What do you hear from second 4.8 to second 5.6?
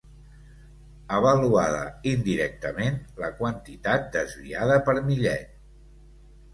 per Millet.